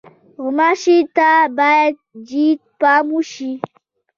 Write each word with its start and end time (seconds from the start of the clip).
غوماشې 0.41 0.97
ته 1.15 1.29
باید 1.57 1.93
جدي 2.29 2.47
پام 2.79 3.05
وشي. 3.15 3.51